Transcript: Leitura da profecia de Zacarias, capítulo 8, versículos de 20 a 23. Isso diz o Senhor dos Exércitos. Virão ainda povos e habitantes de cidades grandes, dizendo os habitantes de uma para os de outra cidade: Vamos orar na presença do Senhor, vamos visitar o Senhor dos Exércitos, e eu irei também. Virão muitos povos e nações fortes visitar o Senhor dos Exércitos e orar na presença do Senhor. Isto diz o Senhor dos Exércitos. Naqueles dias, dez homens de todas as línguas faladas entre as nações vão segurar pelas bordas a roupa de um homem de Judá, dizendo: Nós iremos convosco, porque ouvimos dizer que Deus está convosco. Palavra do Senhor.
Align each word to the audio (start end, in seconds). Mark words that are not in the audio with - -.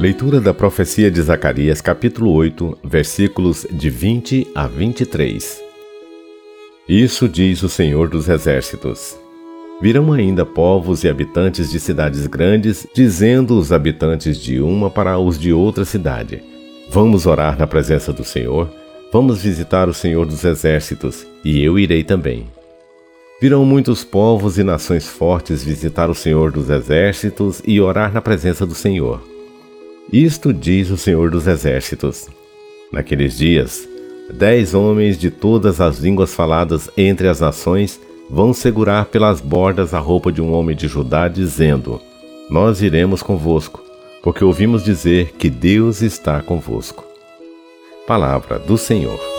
Leitura 0.00 0.40
da 0.40 0.54
profecia 0.54 1.10
de 1.10 1.20
Zacarias, 1.20 1.82
capítulo 1.82 2.32
8, 2.32 2.78
versículos 2.82 3.66
de 3.70 3.90
20 3.90 4.48
a 4.54 4.66
23. 4.66 5.60
Isso 6.88 7.28
diz 7.28 7.62
o 7.62 7.68
Senhor 7.68 8.08
dos 8.08 8.26
Exércitos. 8.26 9.18
Virão 9.78 10.10
ainda 10.10 10.46
povos 10.46 11.04
e 11.04 11.08
habitantes 11.10 11.70
de 11.70 11.78
cidades 11.78 12.26
grandes, 12.26 12.86
dizendo 12.94 13.58
os 13.58 13.72
habitantes 13.72 14.38
de 14.38 14.58
uma 14.58 14.88
para 14.88 15.18
os 15.18 15.38
de 15.38 15.52
outra 15.52 15.84
cidade: 15.84 16.42
Vamos 16.88 17.26
orar 17.26 17.58
na 17.58 17.66
presença 17.66 18.10
do 18.10 18.24
Senhor, 18.24 18.72
vamos 19.12 19.42
visitar 19.42 19.88
o 19.88 19.94
Senhor 19.94 20.24
dos 20.24 20.44
Exércitos, 20.44 21.26
e 21.44 21.62
eu 21.62 21.78
irei 21.78 22.04
também. 22.04 22.46
Virão 23.40 23.64
muitos 23.64 24.04
povos 24.04 24.58
e 24.58 24.62
nações 24.62 25.08
fortes 25.08 25.64
visitar 25.64 26.10
o 26.10 26.14
Senhor 26.14 26.52
dos 26.52 26.68
Exércitos 26.68 27.62
e 27.66 27.80
orar 27.80 28.12
na 28.12 28.20
presença 28.20 28.66
do 28.66 28.74
Senhor. 28.74 29.20
Isto 30.12 30.52
diz 30.52 30.90
o 30.90 30.96
Senhor 30.96 31.30
dos 31.30 31.46
Exércitos. 31.46 32.28
Naqueles 32.92 33.38
dias, 33.38 33.88
dez 34.32 34.74
homens 34.74 35.18
de 35.18 35.30
todas 35.30 35.80
as 35.80 35.98
línguas 35.98 36.34
faladas 36.34 36.90
entre 36.96 37.28
as 37.28 37.40
nações 37.40 38.00
vão 38.28 38.52
segurar 38.52 39.06
pelas 39.06 39.40
bordas 39.40 39.94
a 39.94 39.98
roupa 39.98 40.30
de 40.30 40.40
um 40.40 40.52
homem 40.52 40.76
de 40.76 40.86
Judá, 40.86 41.26
dizendo: 41.26 42.00
Nós 42.48 42.82
iremos 42.82 43.22
convosco, 43.22 43.82
porque 44.22 44.44
ouvimos 44.44 44.84
dizer 44.84 45.32
que 45.38 45.48
Deus 45.48 46.02
está 46.02 46.40
convosco. 46.42 47.09
Palavra 48.10 48.58
do 48.58 48.76
Senhor. 48.76 49.29